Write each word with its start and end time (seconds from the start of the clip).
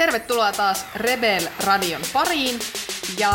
Tervetuloa 0.00 0.52
taas 0.52 0.86
Rebel 0.94 1.42
Radion 1.66 2.00
pariin. 2.12 2.58
Ja 3.18 3.32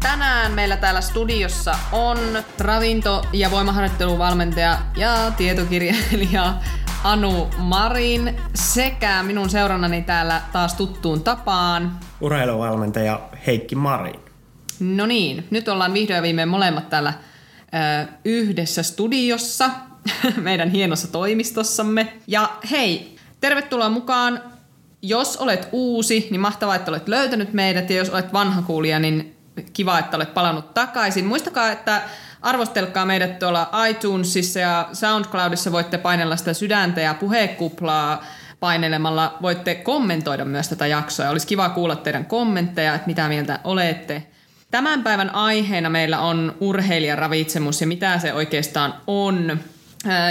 tänään 0.00 0.52
meillä 0.52 0.76
täällä 0.76 1.00
studiossa 1.00 1.74
on 1.92 2.18
ravinto- 2.58 3.24
ja 3.32 3.50
voimaharjoitteluvalmentaja 3.50 4.78
ja 4.96 5.32
tietokirjailija 5.36 6.54
Anu 7.02 7.50
Marin 7.58 8.36
sekä 8.54 9.22
minun 9.22 9.50
seurannani 9.50 10.02
täällä 10.02 10.40
taas 10.52 10.74
tuttuun 10.74 11.24
tapaan 11.24 12.00
urheiluvalmentaja 12.20 13.20
Heikki 13.46 13.74
Marin. 13.74 14.20
No 14.80 15.06
niin, 15.06 15.46
nyt 15.50 15.68
ollaan 15.68 15.94
vihdoin 15.94 16.22
viimein 16.22 16.48
molemmat 16.48 16.90
täällä 16.90 17.12
ö, 17.12 18.08
yhdessä 18.24 18.82
studiossa 18.82 19.70
meidän 20.36 20.70
hienossa 20.70 21.08
toimistossamme. 21.08 22.12
Ja 22.26 22.50
hei, 22.70 23.16
tervetuloa 23.40 23.88
mukaan. 23.88 24.53
Jos 25.06 25.36
olet 25.36 25.68
uusi, 25.72 26.28
niin 26.30 26.40
mahtavaa, 26.40 26.74
että 26.74 26.90
olet 26.90 27.08
löytänyt 27.08 27.52
meidät. 27.52 27.90
Ja 27.90 27.96
jos 27.96 28.10
olet 28.10 28.32
vanha 28.32 28.62
kuulija, 28.62 28.98
niin 28.98 29.36
kiva, 29.72 29.98
että 29.98 30.16
olet 30.16 30.34
palannut 30.34 30.74
takaisin. 30.74 31.26
Muistakaa, 31.26 31.70
että 31.72 32.02
arvostelkaa 32.42 33.06
meidät 33.06 33.38
tuolla 33.38 33.70
iTunesissa 33.90 34.60
ja 34.60 34.88
SoundCloudissa. 34.92 35.72
Voitte 35.72 35.98
painella 35.98 36.36
sitä 36.36 36.54
sydäntä 36.54 37.00
ja 37.00 37.14
puhekuplaa 37.14 38.24
painelemalla. 38.60 39.38
Voitte 39.42 39.74
kommentoida 39.74 40.44
myös 40.44 40.68
tätä 40.68 40.86
jaksoa. 40.86 41.28
Olisi 41.28 41.46
kiva 41.46 41.68
kuulla 41.68 41.96
teidän 41.96 42.24
kommentteja, 42.24 42.94
että 42.94 43.06
mitä 43.06 43.28
mieltä 43.28 43.60
olette. 43.64 44.26
Tämän 44.70 45.02
päivän 45.02 45.34
aiheena 45.34 45.90
meillä 45.90 46.20
on 46.20 46.54
urheilijaravitsemus 46.60 47.80
ja 47.80 47.86
mitä 47.86 48.18
se 48.18 48.32
oikeastaan 48.32 48.94
on. 49.06 49.60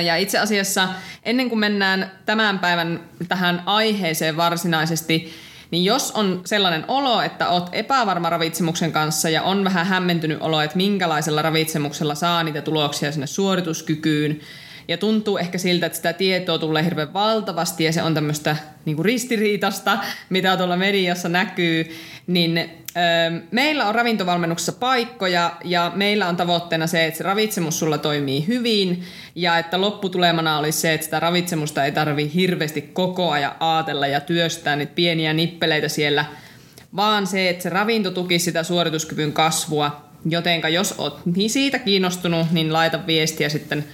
Ja 0.05 0.15
itse 0.15 0.39
asiassa 0.39 0.89
ennen 1.23 1.49
kuin 1.49 1.59
mennään 1.59 2.11
tämän 2.25 2.59
päivän 2.59 2.99
tähän 3.27 3.63
aiheeseen 3.65 4.37
varsinaisesti, 4.37 5.33
niin 5.71 5.85
jos 5.85 6.11
on 6.11 6.41
sellainen 6.45 6.85
olo, 6.87 7.21
että 7.21 7.49
oot 7.49 7.69
epävarma 7.71 8.29
ravitsemuksen 8.29 8.91
kanssa 8.91 9.29
ja 9.29 9.41
on 9.43 9.63
vähän 9.63 9.85
hämmentynyt 9.85 10.41
olo, 10.41 10.61
että 10.61 10.77
minkälaisella 10.77 11.41
ravitsemuksella 11.41 12.15
saa 12.15 12.43
niitä 12.43 12.61
tuloksia 12.61 13.11
sinne 13.11 13.27
suorituskykyyn, 13.27 14.41
ja 14.87 14.97
tuntuu 14.97 15.37
ehkä 15.37 15.57
siltä, 15.57 15.85
että 15.85 15.95
sitä 15.95 16.13
tietoa 16.13 16.59
tulee 16.59 16.83
hirveän 16.83 17.13
valtavasti 17.13 17.83
ja 17.83 17.93
se 17.93 18.03
on 18.03 18.13
tämmöistä 18.13 18.55
niin 18.85 19.05
ristiriitasta, 19.05 19.97
mitä 20.29 20.57
tuolla 20.57 20.77
mediassa 20.77 21.29
näkyy, 21.29 21.95
niin 22.27 22.69
Meillä 23.51 23.87
on 23.87 23.95
ravintovalmennuksessa 23.95 24.71
paikkoja 24.71 25.55
ja 25.63 25.91
meillä 25.95 26.27
on 26.27 26.35
tavoitteena 26.35 26.87
se, 26.87 27.05
että 27.05 27.17
se 27.17 27.23
ravitsemus 27.23 27.79
sulla 27.79 27.97
toimii 27.97 28.47
hyvin 28.47 29.03
ja 29.35 29.57
että 29.57 29.81
lopputulemana 29.81 30.57
olisi 30.57 30.79
se, 30.79 30.93
että 30.93 31.05
sitä 31.05 31.19
ravitsemusta 31.19 31.85
ei 31.85 31.91
tarvi 31.91 32.31
hirveästi 32.33 32.81
koko 32.81 33.31
ajan 33.31 33.55
aatella 33.59 34.07
ja 34.07 34.19
työstää 34.19 34.75
niitä 34.75 34.91
pieniä 34.95 35.33
nippeleitä 35.33 35.87
siellä, 35.87 36.25
vaan 36.95 37.27
se, 37.27 37.49
että 37.49 37.63
se 37.63 37.69
ravinto 37.69 38.11
tuki 38.11 38.39
sitä 38.39 38.63
suorituskyvyn 38.63 39.33
kasvua. 39.33 40.03
Jotenka 40.29 40.69
jos 40.69 40.95
oot 40.97 41.19
niin 41.25 41.49
siitä 41.49 41.79
kiinnostunut, 41.79 42.51
niin 42.51 42.73
laita 42.73 43.07
viestiä 43.07 43.49
sitten 43.49 43.85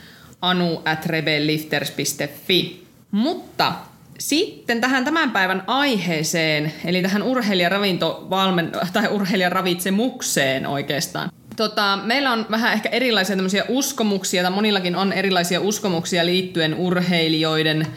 anu 0.42 0.82
at 0.86 1.06
rebellifters.fi. 1.06 2.84
Mutta 3.12 3.73
sitten 4.20 4.82
tähän 4.82 5.06
tämän 5.06 5.32
päivän 5.32 5.64
aiheeseen, 5.68 6.73
eli 6.86 7.02
tähän 7.02 7.23
urheilijaravintovalmen, 7.23 8.72
tai 8.94 9.08
urheilijaravitsemukseen 9.08 10.67
oikeastaan. 10.67 11.30
Tota, 11.56 12.00
meillä 12.04 12.32
on 12.32 12.45
vähän 12.52 12.73
ehkä 12.73 12.90
erilaisia 12.90 13.36
tämmöisiä 13.36 13.66
uskomuksia, 13.70 14.42
tai 14.42 14.52
monillakin 14.52 14.95
on 14.95 15.14
erilaisia 15.14 15.62
uskomuksia 15.62 16.26
liittyen 16.26 16.76
urheilijoiden 16.76 17.88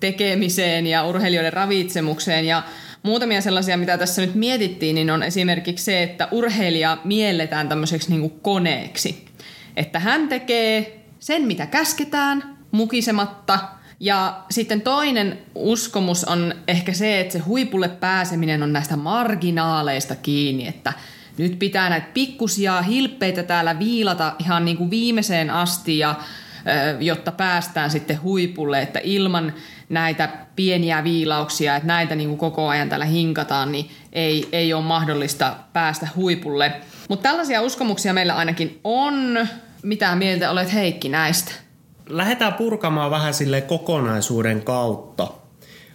tekemiseen 0.00 0.86
ja 0.86 1.04
urheilijoiden 1.04 1.52
ravitsemukseen. 1.52 2.44
Ja 2.44 2.62
muutamia 3.02 3.40
sellaisia, 3.40 3.76
mitä 3.76 3.98
tässä 3.98 4.22
nyt 4.22 4.34
mietittiin, 4.34 4.94
niin 4.94 5.10
on 5.10 5.22
esimerkiksi 5.22 5.84
se, 5.84 6.02
että 6.02 6.28
urheilija 6.30 6.98
mielletään 7.04 7.68
tämmöiseksi 7.68 8.10
niin 8.10 8.30
koneeksi. 8.42 9.24
Että 9.76 9.98
hän 9.98 10.28
tekee 10.28 11.05
sen, 11.26 11.42
mitä 11.42 11.66
käsketään, 11.66 12.56
mukisematta– 12.70 13.58
ja 14.00 14.40
sitten 14.50 14.80
toinen 14.80 15.38
uskomus 15.54 16.24
on 16.24 16.54
ehkä 16.68 16.92
se, 16.92 17.20
että 17.20 17.32
se 17.32 17.38
huipulle 17.38 17.88
pääseminen 17.88 18.62
on 18.62 18.72
näistä 18.72 18.96
marginaaleista 18.96 20.14
kiinni, 20.16 20.68
että 20.68 20.92
nyt 21.38 21.58
pitää 21.58 21.90
näitä 21.90 22.06
pikkusia 22.14 22.82
hilppeitä 22.82 23.42
täällä 23.42 23.78
viilata 23.78 24.32
ihan 24.38 24.64
niin 24.64 24.76
kuin 24.76 24.90
viimeiseen 24.90 25.50
asti 25.50 25.98
ja 25.98 26.14
jotta 27.00 27.32
päästään 27.32 27.90
sitten 27.90 28.22
huipulle, 28.22 28.82
että 28.82 29.00
ilman 29.02 29.52
näitä 29.88 30.28
pieniä 30.56 31.04
viilauksia, 31.04 31.76
että 31.76 31.86
näitä 31.86 32.14
niin 32.14 32.28
kuin 32.28 32.38
koko 32.38 32.68
ajan 32.68 32.88
täällä 32.88 33.04
hinkataan, 33.04 33.72
niin 33.72 33.90
ei, 34.12 34.48
ei 34.52 34.72
ole 34.72 34.84
mahdollista 34.84 35.56
päästä 35.72 36.08
huipulle. 36.16 36.72
Mutta 37.08 37.28
tällaisia 37.28 37.62
uskomuksia 37.62 38.12
meillä 38.12 38.34
ainakin 38.34 38.80
on. 38.84 39.48
Mitä 39.86 40.16
mieltä 40.16 40.50
olet 40.50 40.72
Heikki 40.72 41.08
näistä? 41.08 41.52
lähdetään 42.08 42.54
purkamaan 42.54 43.10
vähän 43.10 43.34
sille 43.34 43.60
kokonaisuuden 43.60 44.62
kautta. 44.62 45.28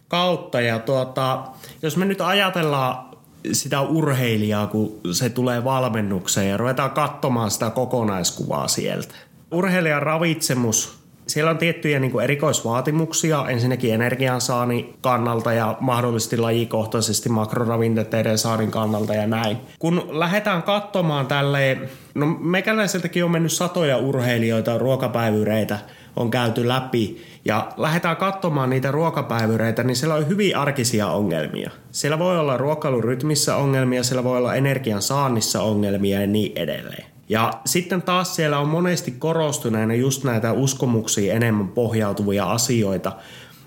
kautta 0.08 0.62
ja 0.62 0.80
tuota, 0.80 1.44
jos 1.82 1.98
me 1.98 2.06
nyt 2.06 2.22
ajatellaan 2.22 3.18
sitä 3.52 3.82
urheilijaa, 3.82 4.68
kun 4.68 5.00
se 5.12 5.30
tulee 5.30 5.64
valmennukseen 5.64 6.50
ja 6.50 6.58
ruvetaan 6.58 6.92
katsomaan 6.92 7.52
sitä 7.52 7.70
kokonaiskuvaa 7.70 8.68
sieltä. 8.68 9.16
Urheilijan 9.52 10.02
ravitsemus, 10.02 11.00
siellä 11.28 11.52
on 11.52 11.58
tiettyjä 11.58 12.00
niin 12.00 12.12
kuin 12.12 12.24
erikoisvaatimuksia, 12.24 13.46
ensinnäkin 13.50 13.94
energiansaannin 13.94 14.94
kannalta 15.02 15.54
ja 15.54 15.78
mahdollisesti 15.80 16.38
lajikohtaisesti 16.38 17.30
makroravinteiden 17.30 18.38
saannin 18.38 18.72
kannalta 18.72 19.14
ja 19.14 19.28
näin. 19.28 19.58
Kun 19.80 20.08
lähdetään 20.10 20.64
katsomaan 20.64 21.28
tälleen, 21.28 21.90
no 22.16 22.26
meikäläiseltäkin 22.26 23.26
on 23.26 23.32
mennyt 23.32 23.52
satoja 23.52 23.98
urheilijoita, 23.98 24.78
ruokapäivyreitä– 24.78 25.80
on 26.16 26.32
käyty 26.32 26.68
läpi 26.68 27.22
ja 27.46 27.72
lähdetään 27.78 28.18
katsomaan 28.18 28.70
niitä 28.70 28.92
ruokapäivyreitä, 28.92 29.84
niin 29.84 29.96
siellä 29.96 30.16
on 30.16 30.28
hyvin 30.28 30.58
arkisia 30.58 31.08
ongelmia. 31.08 31.72
Siellä 31.92 32.20
voi 32.20 32.40
olla 32.40 32.58
ruokailurytmissä 32.58 33.56
ongelmia, 33.56 34.04
siellä 34.04 34.24
voi 34.24 34.38
olla 34.38 34.56
energian 34.56 35.02
saannissa 35.02 35.62
ongelmia 35.62 36.22
ja 36.22 36.28
niin 36.28 36.52
edelleen. 36.56 37.06
Ja 37.32 37.54
sitten 37.66 38.02
taas 38.02 38.36
siellä 38.36 38.60
on 38.60 38.68
monesti 38.68 39.12
korostuneena 39.12 39.94
just 39.94 40.24
näitä 40.24 40.52
uskomuksia 40.52 41.34
enemmän 41.34 41.68
pohjautuvia 41.68 42.46
asioita, 42.52 43.12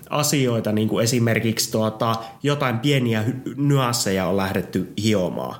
asioita 0.09 0.71
niin 0.71 0.87
kuin 0.87 1.03
esimerkiksi 1.03 1.71
tuota, 1.71 2.15
jotain 2.43 2.79
pieniä 2.79 3.23
nyansseja 3.55 4.25
on 4.25 4.37
lähdetty 4.37 4.93
hiomaan. 5.03 5.55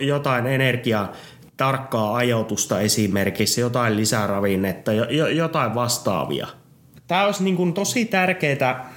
Jotain 0.00 0.46
energiaa 0.46 1.12
tarkkaa 1.56 2.16
ajoitusta 2.16 2.80
esimerkiksi, 2.80 3.60
jotain 3.60 3.96
lisäravinnetta, 3.96 4.92
jotain 5.34 5.74
vastaavia. 5.74 6.46
Tämä 7.06 7.24
olisi 7.24 7.44
niin 7.44 7.56
kuin 7.56 7.72
tosi 7.72 8.04
tärkeää 8.04 8.90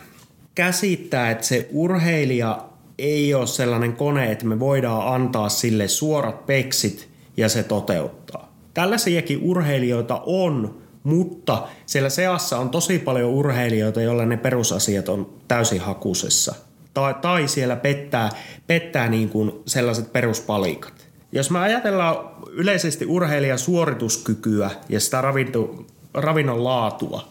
käsittää, 0.55 1.31
että 1.31 1.45
se 1.45 1.69
urheilija 1.71 2.59
ei 2.97 3.33
ole 3.33 3.47
sellainen 3.47 3.93
kone, 3.93 4.31
että 4.31 4.45
me 4.45 4.59
voidaan 4.59 5.13
antaa 5.15 5.49
sille 5.49 5.87
suorat 5.87 6.45
peksit 6.45 7.12
ja 7.37 7.49
se 7.49 7.63
toteuttaa. 7.63 8.53
Tällaisiakin 8.73 9.39
urheilijoita 9.41 10.21
on, 10.25 10.81
mutta 11.03 11.67
siellä 11.85 12.09
seassa 12.09 12.57
on 12.57 12.69
tosi 12.69 12.99
paljon 12.99 13.29
urheilijoita, 13.29 14.01
joilla 14.01 14.25
ne 14.25 14.37
perusasiat 14.37 15.09
on 15.09 15.33
täysin 15.47 15.81
hakusessa. 15.81 16.55
Tai, 16.93 17.13
tai 17.21 17.47
siellä 17.47 17.75
pettää, 17.75 18.29
pettää 18.67 19.09
niin 19.09 19.29
kuin 19.29 19.51
sellaiset 19.65 20.13
peruspalikat. 20.13 21.07
Jos 21.31 21.51
me 21.51 21.59
ajatellaan 21.59 22.29
yleisesti 22.51 23.05
urheilijan 23.05 23.59
suorituskykyä 23.59 24.71
ja 24.89 24.99
sitä 24.99 25.21
ravinto, 25.21 25.85
ravinnon 26.13 26.63
laatua, 26.63 27.27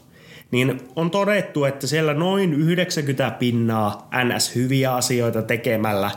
niin 0.51 0.81
on 0.97 1.11
todettu, 1.11 1.65
että 1.65 1.87
siellä 1.87 2.15
noin 2.15 2.53
90 2.55 3.31
pinnaa 3.31 4.09
NS 4.25 4.55
hyviä 4.55 4.95
asioita 4.95 5.43
tekemällä 5.43 6.11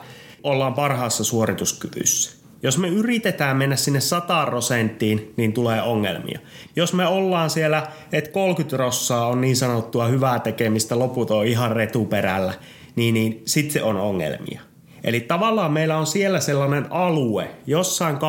ollaan 0.44 0.74
parhaassa 0.74 1.24
suorituskyvyssä. 1.24 2.45
Jos 2.66 2.78
me 2.78 2.88
yritetään 2.88 3.58
mennä 3.58 3.76
sinne 3.76 4.00
100 4.00 4.46
prosenttiin, 4.46 5.34
niin 5.38 5.54
tulee 5.54 5.82
ongelmia. 5.82 6.40
Jos 6.76 6.94
me 6.94 7.08
ollaan 7.08 7.50
siellä, 7.50 7.88
että 8.12 8.32
30 8.32 8.78
rossaa 8.78 9.28
on 9.28 9.42
niin 9.42 9.56
sanottua 9.56 10.08
hyvää 10.08 10.40
tekemistä, 10.40 11.00
loput 11.00 11.32
on 11.32 11.46
ihan 11.46 11.72
retuperällä, 11.72 12.54
niin, 12.96 13.14
niin 13.14 13.42
sitten 13.46 13.74
se 13.74 13.84
on 13.84 13.98
ongelmia. 13.98 14.62
Eli 15.04 15.20
tavallaan 15.20 15.72
meillä 15.72 15.98
on 15.98 16.08
siellä 16.08 16.40
sellainen 16.40 16.86
alue, 16.90 17.50
jossain 17.68 18.16
80-90 18.16 18.20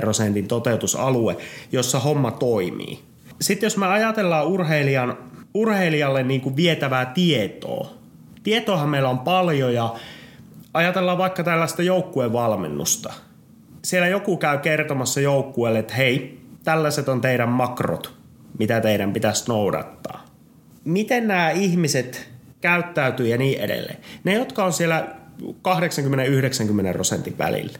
prosentin 0.00 0.48
toteutusalue, 0.48 1.36
jossa 1.72 1.98
homma 1.98 2.30
toimii. 2.30 2.98
Sitten 3.40 3.66
jos 3.66 3.76
me 3.76 3.86
ajatellaan 3.86 4.46
urheilijan, 4.46 5.18
urheilijalle 5.54 6.22
niin 6.22 6.40
kuin 6.40 6.56
vietävää 6.56 7.06
tietoa, 7.06 7.90
tietoahan 8.42 8.88
meillä 8.88 9.08
on 9.08 9.18
paljon 9.18 9.74
ja 9.74 9.94
ajatellaan 10.78 11.18
vaikka 11.18 11.42
tällaista 11.42 11.82
joukkuevalmennusta. 11.82 13.12
Siellä 13.84 14.08
joku 14.08 14.36
käy 14.36 14.58
kertomassa 14.58 15.20
joukkueelle, 15.20 15.78
että 15.78 15.94
hei, 15.94 16.40
tällaiset 16.64 17.08
on 17.08 17.20
teidän 17.20 17.48
makrot, 17.48 18.14
mitä 18.58 18.80
teidän 18.80 19.12
pitäisi 19.12 19.44
noudattaa. 19.48 20.24
Miten 20.84 21.28
nämä 21.28 21.50
ihmiset 21.50 22.30
käyttäytyy 22.60 23.28
ja 23.28 23.38
niin 23.38 23.60
edelleen. 23.60 23.98
Ne, 24.24 24.34
jotka 24.34 24.64
on 24.64 24.72
siellä 24.72 25.08
80-90 25.42 26.92
prosentin 26.92 27.38
välillä, 27.38 27.78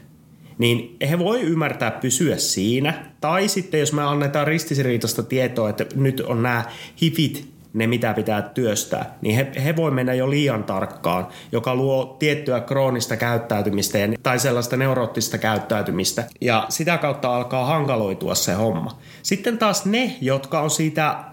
niin 0.57 0.97
he 1.09 1.19
voi 1.19 1.41
ymmärtää 1.41 1.91
pysyä 1.91 2.37
siinä. 2.37 3.05
Tai 3.21 3.47
sitten 3.47 3.79
jos 3.79 3.93
me 3.93 4.03
annetaan 4.03 4.47
ristisiriitosta 4.47 5.23
tietoa, 5.23 5.69
että 5.69 5.85
nyt 5.95 6.19
on 6.19 6.43
nämä 6.43 6.63
hifit 7.01 7.58
ne, 7.73 7.87
mitä 7.87 8.13
pitää 8.13 8.41
työstää, 8.41 9.17
niin 9.21 9.35
he, 9.35 9.51
he 9.63 9.75
voi 9.75 9.91
mennä 9.91 10.13
jo 10.13 10.29
liian 10.29 10.63
tarkkaan, 10.63 11.27
joka 11.51 11.75
luo 11.75 12.15
tiettyä 12.19 12.59
kroonista 12.59 13.17
käyttäytymistä 13.17 13.97
ja, 13.97 14.07
tai 14.23 14.39
sellaista 14.39 14.77
neuroottista 14.77 15.37
käyttäytymistä. 15.37 16.23
Ja 16.41 16.65
sitä 16.69 16.97
kautta 16.97 17.35
alkaa 17.35 17.65
hankaloitua 17.65 18.35
se 18.35 18.53
homma. 18.53 18.99
Sitten 19.23 19.57
taas 19.57 19.85
ne, 19.85 20.15
jotka 20.21 20.61
on 20.61 20.69
siitä 20.69 21.23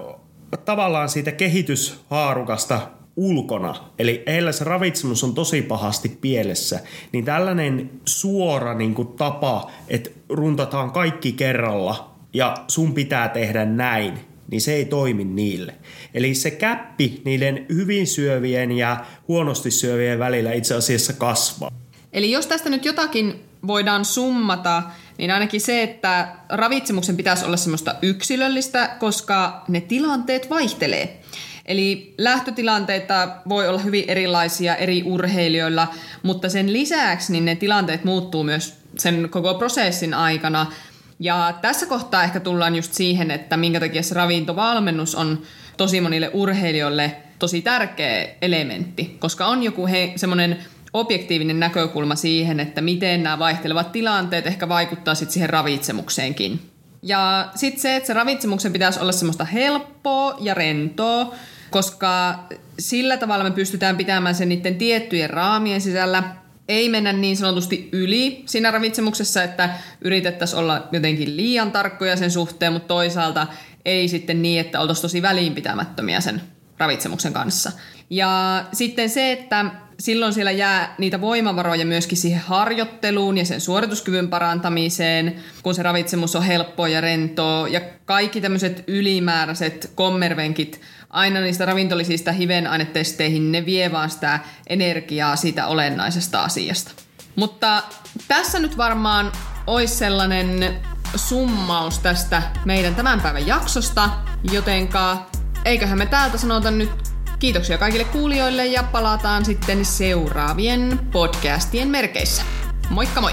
tavallaan 0.64 1.08
siitä 1.08 1.32
kehityshaarukasta 1.32 2.80
ulkona, 3.16 3.74
eli 3.98 4.22
heillä 4.26 4.52
se 4.52 4.64
ravitsemus 4.64 5.24
on 5.24 5.34
tosi 5.34 5.62
pahasti 5.62 6.08
pielessä, 6.20 6.80
niin 7.12 7.24
tällainen 7.24 7.90
suora 8.04 8.74
niin 8.74 8.94
kuin 8.94 9.08
tapa, 9.08 9.70
että 9.88 10.10
runtataan 10.28 10.90
kaikki 10.90 11.32
kerralla 11.32 12.10
ja 12.32 12.54
sun 12.68 12.94
pitää 12.94 13.28
tehdä 13.28 13.64
näin, 13.64 14.18
niin 14.50 14.60
se 14.60 14.72
ei 14.72 14.84
toimi 14.84 15.24
niille. 15.24 15.74
Eli 16.14 16.34
se 16.34 16.50
käppi 16.50 17.22
niiden 17.24 17.66
hyvin 17.68 18.06
syövien 18.06 18.72
ja 18.72 19.04
huonosti 19.28 19.70
syövien 19.70 20.18
välillä 20.18 20.52
itse 20.52 20.74
asiassa 20.74 21.12
kasvaa. 21.12 21.70
Eli 22.12 22.30
jos 22.30 22.46
tästä 22.46 22.70
nyt 22.70 22.84
jotakin 22.84 23.34
voidaan 23.66 24.04
summata, 24.04 24.82
niin 25.18 25.30
ainakin 25.30 25.60
se, 25.60 25.82
että 25.82 26.28
ravitsemuksen 26.48 27.16
pitäisi 27.16 27.44
olla 27.44 27.56
semmoista 27.56 27.94
yksilöllistä, 28.02 28.96
koska 28.98 29.64
ne 29.68 29.80
tilanteet 29.80 30.50
vaihtelee. 30.50 31.20
Eli 31.66 32.14
lähtötilanteita 32.18 33.28
voi 33.48 33.68
olla 33.68 33.78
hyvin 33.78 34.04
erilaisia 34.08 34.76
eri 34.76 35.02
urheilijoilla, 35.02 35.88
mutta 36.22 36.48
sen 36.48 36.72
lisäksi 36.72 37.32
niin 37.32 37.44
ne 37.44 37.56
tilanteet 37.56 38.04
muuttuu 38.04 38.44
myös 38.44 38.74
sen 38.98 39.28
koko 39.30 39.54
prosessin 39.54 40.14
aikana. 40.14 40.72
Ja 41.18 41.58
tässä 41.62 41.86
kohtaa 41.86 42.24
ehkä 42.24 42.40
tullaan 42.40 42.76
just 42.76 42.92
siihen, 42.92 43.30
että 43.30 43.56
minkä 43.56 43.80
takia 43.80 44.02
se 44.02 44.14
ravintovalmennus 44.14 45.14
on 45.14 45.42
tosi 45.76 46.00
monille 46.00 46.30
urheilijoille 46.32 47.16
tosi 47.38 47.62
tärkeä 47.62 48.28
elementti, 48.42 49.16
koska 49.18 49.46
on 49.46 49.62
joku 49.62 49.86
he, 49.86 50.12
semmoinen 50.16 50.58
objektiivinen 50.92 51.60
näkökulma 51.60 52.14
siihen, 52.14 52.60
että 52.60 52.80
miten 52.80 53.22
nämä 53.22 53.38
vaihtelevat 53.38 53.92
tilanteet 53.92 54.46
ehkä 54.46 54.68
vaikuttaa 54.68 55.14
sitten 55.14 55.32
siihen 55.32 55.50
ravitsemukseenkin. 55.50 56.60
Ja 57.02 57.48
sitten 57.54 57.80
se, 57.80 57.96
että 57.96 58.06
se 58.06 58.12
ravitsemuksen 58.12 58.72
pitäisi 58.72 59.00
olla 59.00 59.12
semmoista 59.12 59.44
helppoa 59.44 60.36
ja 60.40 60.54
rentoa, 60.54 61.34
koska 61.70 62.38
sillä 62.78 63.16
tavalla 63.16 63.44
me 63.44 63.50
pystytään 63.50 63.96
pitämään 63.96 64.34
sen 64.34 64.48
niiden 64.48 64.74
tiettyjen 64.74 65.30
raamien 65.30 65.80
sisällä. 65.80 66.22
Ei 66.68 66.88
mennä 66.88 67.12
niin 67.12 67.36
sanotusti 67.36 67.88
yli 67.92 68.42
siinä 68.46 68.70
ravitsemuksessa, 68.70 69.42
että 69.42 69.70
yritettäisiin 70.00 70.58
olla 70.58 70.88
jotenkin 70.92 71.36
liian 71.36 71.72
tarkkoja 71.72 72.16
sen 72.16 72.30
suhteen, 72.30 72.72
mutta 72.72 72.88
toisaalta 72.88 73.46
ei 73.84 74.08
sitten 74.08 74.42
niin, 74.42 74.60
että 74.60 74.80
oltaisiin 74.80 75.02
tosi 75.02 75.22
väliinpitämättömiä 75.22 76.20
sen 76.20 76.42
ravitsemuksen 76.78 77.32
kanssa. 77.32 77.72
Ja 78.10 78.64
sitten 78.72 79.10
se, 79.10 79.32
että 79.32 79.64
silloin 80.00 80.32
siellä 80.32 80.50
jää 80.50 80.94
niitä 80.98 81.20
voimavaroja 81.20 81.86
myöskin 81.86 82.18
siihen 82.18 82.40
harjoitteluun 82.40 83.38
ja 83.38 83.44
sen 83.44 83.60
suorituskyvyn 83.60 84.28
parantamiseen, 84.28 85.36
kun 85.62 85.74
se 85.74 85.82
ravitsemus 85.82 86.36
on 86.36 86.42
helppoa 86.42 86.88
ja 86.88 87.00
rentoa 87.00 87.68
ja 87.68 87.80
kaikki 88.04 88.40
tämmöiset 88.40 88.84
ylimääräiset 88.86 89.90
kommervenkit 89.94 90.80
aina 91.16 91.40
niistä 91.40 91.66
ravintolisista 91.66 92.32
hivenainetesteihin, 92.32 93.52
ne 93.52 93.66
vie 93.66 93.92
vaan 93.92 94.10
sitä 94.10 94.40
energiaa 94.66 95.36
siitä 95.36 95.66
olennaisesta 95.66 96.44
asiasta. 96.44 96.90
Mutta 97.36 97.82
tässä 98.28 98.58
nyt 98.58 98.76
varmaan 98.76 99.32
olisi 99.66 99.94
sellainen 99.94 100.76
summaus 101.16 101.98
tästä 101.98 102.42
meidän 102.64 102.94
tämän 102.94 103.20
päivän 103.20 103.46
jaksosta, 103.46 104.10
jotenka 104.52 105.26
eiköhän 105.64 105.98
me 105.98 106.06
täältä 106.06 106.38
sanota 106.38 106.70
nyt 106.70 106.90
kiitoksia 107.38 107.78
kaikille 107.78 108.04
kuulijoille 108.04 108.66
ja 108.66 108.82
palataan 108.82 109.44
sitten 109.44 109.84
seuraavien 109.84 111.00
podcastien 111.12 111.88
merkeissä. 111.88 112.42
Moikka 112.90 113.20
moi! 113.20 113.32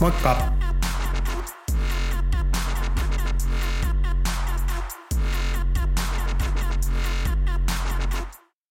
Moikka! 0.00 0.61